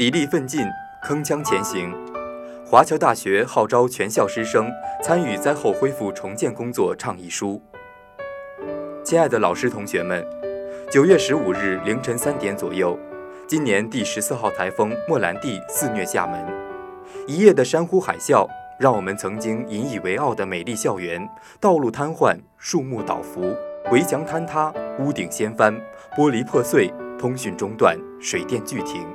[0.00, 0.62] 砥砺奋进，
[1.04, 1.92] 铿锵前行。
[2.64, 4.66] 华侨大学号召全校师生
[5.02, 7.60] 参与灾后恢复重建工作倡议书。
[9.04, 10.26] 亲爱的老师同学们，
[10.90, 12.98] 九月十五日凌晨三点左右，
[13.46, 16.42] 今年第十四号台风莫兰蒂肆虐厦门，
[17.26, 21.28] 一夜的山呼海啸，让我们曾经引以为傲的美丽校园，
[21.60, 23.54] 道路瘫痪，树木倒伏，
[23.92, 25.78] 围墙坍塌，屋顶掀翻，
[26.16, 29.06] 玻璃破碎，通讯中断，水电拒停。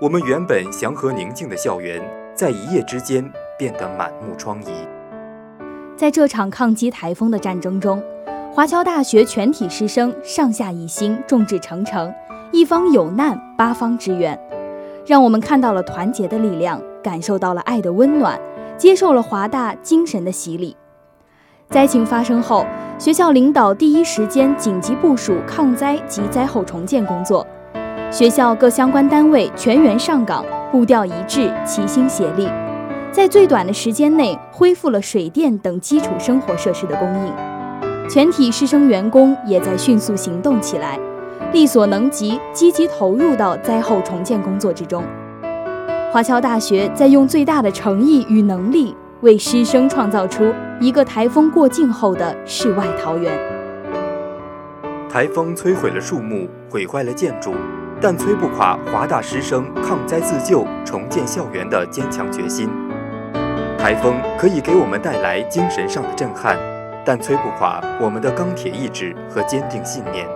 [0.00, 2.00] 我们原本祥和宁静的校园，
[2.34, 3.24] 在一夜之间
[3.58, 4.70] 变得满目疮痍。
[5.96, 8.00] 在这场抗击台风的战争中，
[8.52, 12.12] 华侨大学全体师生上下一心，众志成城，
[12.52, 14.38] 一方有难八方支援，
[15.04, 18.38] 让我们看到了团结的力量，感受到了爱的温暖，
[18.76, 20.76] 接受了华大精神的洗礼。
[21.70, 22.64] 灾情发生后，
[22.98, 27.44] 学校领导第一时间紧急部署抗灾及灾后重建工作。
[28.10, 30.42] 学校各相关单位全员上岗，
[30.72, 32.48] 步调一致，齐心协力，
[33.12, 38.08] 在最短的时间内恢复了水电等基础生活设施的供应。
[38.08, 40.98] 全体师生员工也在迅速行动起来，
[41.52, 45.04] 力所能及，积极投入到灾后重建工作之中。
[46.10, 53.38] 华侨大学在用最大的诚意与能力，为师生创造出一个台风过境后的世外桃源。
[55.10, 57.52] 台风摧毁了树木，毁坏了建筑。
[58.00, 62.70] 但摧不垮华大师生抗灾自救、重建校园的坚强决心。
[63.76, 66.56] 台风可以给我们带来精神上的震撼，
[67.04, 70.26] 但摧不垮我们的钢铁意志和坚定信念。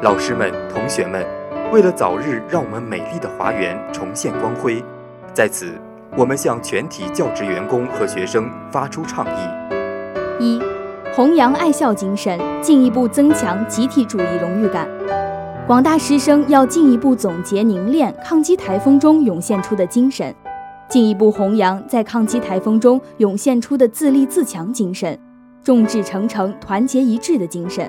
[0.00, 1.26] 老师们、同学们，
[1.70, 4.82] 为了早日让我们美丽的华园重现光辉，
[5.34, 5.72] 在此，
[6.16, 10.62] 我们向全体教职员工和学生发出倡议：一、
[11.14, 14.88] 弘扬爱校精神，进一步增强集体主义荣誉感。
[15.68, 20.34] 广大师生要进一步总结凝练抗击台风中涌现出的精神，
[20.88, 25.20] 进一步弘扬在抗击台风中涌现出的自立自强精神、
[25.62, 27.86] 众志成城、团结一致的精神、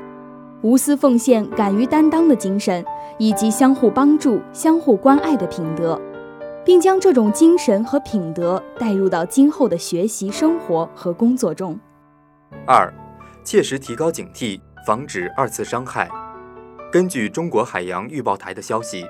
[0.61, 2.83] 无私奉献、敢于担当的精神，
[3.17, 5.97] 以及相互帮助、相互关爱的品德，
[6.65, 11.79] 并将这种精神和品德带入到今后的学习、生活和工作中。
[12.67, 12.93] 二，
[13.45, 16.09] 切实提高警惕，防止二次伤害。
[16.91, 19.05] 根据中国海洋预报台的消息，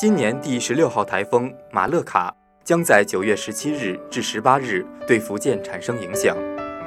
[0.00, 2.34] 今年第十六号台风马勒卡
[2.64, 6.34] 将在九月十七日至十八日对福建产生影响。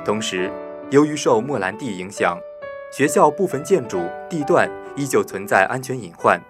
[0.04, 0.50] 同时，
[0.90, 2.40] 由于受莫兰蒂影响，
[2.92, 6.42] 学校部分建筑地段依旧存在安全隐患，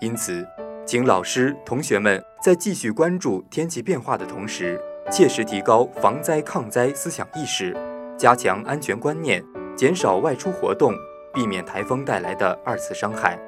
[0.00, 0.44] 因此，
[0.84, 4.76] 请老师同学们在继续关注天气变化的同时，
[5.08, 7.76] 切实提高防灾抗灾思想意识，
[8.18, 9.40] 加强安全观念，
[9.76, 10.92] 减少外出活动。
[11.36, 13.38] 避免台风带来的二次伤害。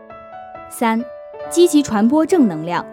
[0.69, 1.03] 三，
[1.49, 2.85] 积极传播正能量，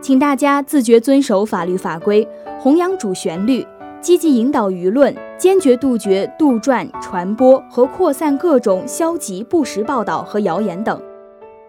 [0.00, 2.26] 请大家自觉遵守法律法规，
[2.58, 3.64] 弘扬主旋律，
[4.00, 11.00] 积极引导舆论，坚决杜绝杜撰、传播和扩散各种消极不实报道和谣言等，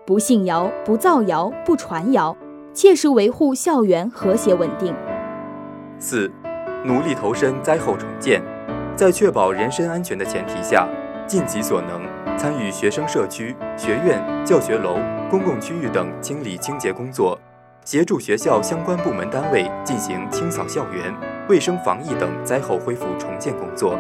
[0.04, 2.36] 不信谣、不造谣、不传谣，
[2.74, 4.92] 切实维护校园和谐稳定。
[6.00, 6.32] 四，
[6.84, 8.42] 努力投身灾后重建，
[8.96, 10.88] 在确保人身安全的前提下，
[11.28, 12.02] 尽己所能。
[12.38, 14.98] 参与学生社区、学院、教学楼、
[15.30, 17.40] 公共区域等清理清洁工作，
[17.86, 21.14] 协助学校相关部门单位进行清扫校园、
[21.48, 23.98] 卫生防疫等灾后恢复重建工作，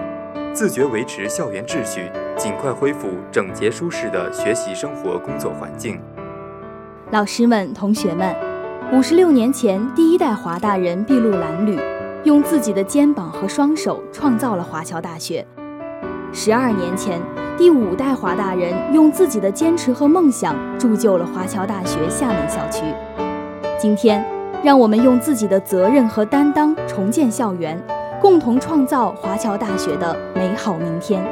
[0.53, 5.99] 自觉维持校园秩序，尽快恢复整洁舒适的学习生活工作环境。
[7.11, 8.35] 老师们、同学们，
[8.91, 11.79] 五十六年前，第一代华大人筚路蓝缕，
[12.23, 15.45] 用自己的肩膀和双手创造了华侨大学。
[16.33, 17.21] 十二年前。
[17.55, 22.83] 第五代华大人用自己的坚持和梦想铸就了华侨大学厦门校区。
[23.79, 24.25] 今天，
[24.63, 27.79] 让我们用自己的责任和担当重建校园，
[28.19, 31.23] 共同创造华侨大学的美好明天。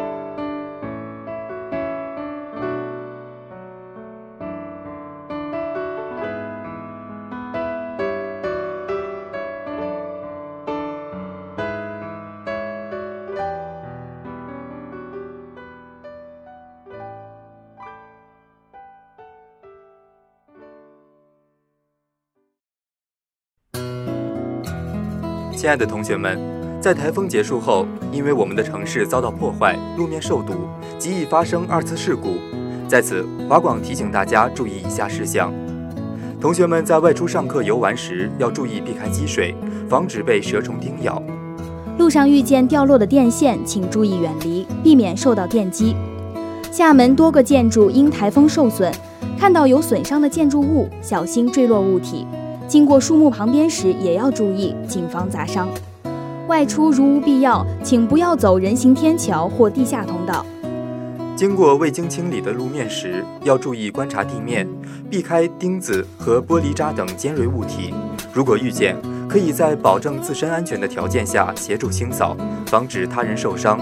[25.62, 26.40] 亲爱的同学们，
[26.81, 30.54] 在台风结束后，因为我们的城市遭到破坏，路面受堵，
[30.98, 32.38] 极易发生二次事故。
[32.88, 35.54] 在此，华广提醒大家注意以下事项：
[36.42, 39.54] 同学们在外出上课、游玩时，要注意避开积水，
[39.88, 41.22] 防止被蛇虫叮咬；
[42.00, 45.96] 路上遇见掉落的电线，请注意远离，避免受到电击。
[46.72, 48.92] 厦门多个建筑因台风受损，
[49.38, 52.25] 看到有损伤的建筑物，小心坠落物体。
[52.71, 55.68] 经过树木旁边时也要注意，谨防砸伤。
[56.47, 60.45] 外出如无必要，请不要走人行天桥或地下通道。
[61.35, 64.65] 经过未经清理的路面时，要注意观察地面，
[65.09, 67.94] 避开钉子和玻璃渣等尖锐物体。
[68.31, 68.95] 如果遇见，
[69.27, 72.38] 可以在保证自身安全的条件下协助清扫，
[72.68, 73.77] 防止他人受伤。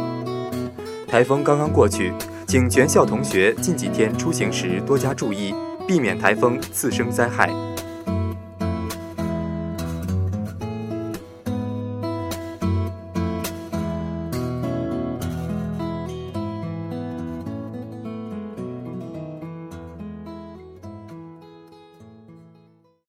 [1.08, 2.12] 台风刚刚过去，
[2.48, 5.54] 请全校同学近几天出行时多加注意，
[5.88, 7.52] 避免台风次生灾害。